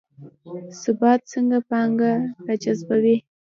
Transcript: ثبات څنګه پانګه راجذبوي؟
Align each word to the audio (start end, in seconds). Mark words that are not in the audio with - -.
ثبات 0.81 1.21
څنګه 1.33 1.57
پانګه 1.69 2.11
راجذبوي؟ 2.47 3.17